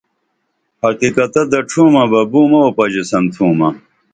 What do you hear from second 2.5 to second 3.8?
اوپژائیسن تُھومہ